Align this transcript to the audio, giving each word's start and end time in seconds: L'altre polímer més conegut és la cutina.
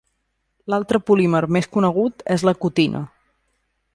L'altre 0.73 1.01
polímer 1.09 1.41
més 1.57 1.69
conegut 1.77 2.25
és 2.39 2.47
la 2.51 2.57
cutina. 2.65 3.03